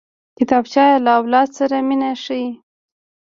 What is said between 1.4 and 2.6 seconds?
سره مینه ښيي